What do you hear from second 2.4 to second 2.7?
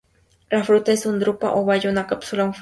o un folículo.